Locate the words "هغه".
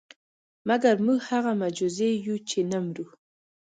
1.31-1.51